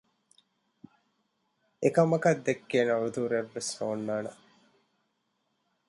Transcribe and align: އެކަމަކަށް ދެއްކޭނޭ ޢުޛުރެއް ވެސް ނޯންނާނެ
އެކަމަކަށް 1.83 2.41
ދެއްކޭނޭ 2.45 2.93
ޢުޛުރެއް 3.01 3.51
ވެސް 3.55 3.71
ނޯންނާނެ 3.77 4.31